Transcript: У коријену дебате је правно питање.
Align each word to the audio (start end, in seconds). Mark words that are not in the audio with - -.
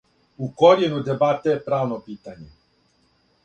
У 0.45 0.47
коријену 0.61 1.03
дебате 1.11 1.53
је 1.55 1.61
правно 1.67 2.01
питање. 2.09 2.51